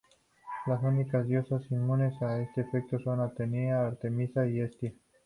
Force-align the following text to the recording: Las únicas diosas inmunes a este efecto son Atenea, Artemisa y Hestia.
Las 0.65 0.81
únicas 0.81 1.27
diosas 1.27 1.61
inmunes 1.69 2.19
a 2.23 2.39
este 2.41 2.61
efecto 2.61 2.97
son 2.97 3.19
Atenea, 3.21 3.85
Artemisa 3.85 4.47
y 4.47 4.59
Hestia. 4.61 4.93